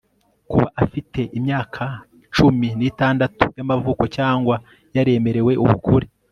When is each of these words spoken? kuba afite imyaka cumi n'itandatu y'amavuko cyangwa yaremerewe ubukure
kuba 0.49 0.67
afite 0.83 1.19
imyaka 1.37 1.83
cumi 2.35 2.67
n'itandatu 2.79 3.43
y'amavuko 3.57 4.03
cyangwa 4.17 4.55
yaremerewe 4.95 5.53
ubukure 5.63 6.07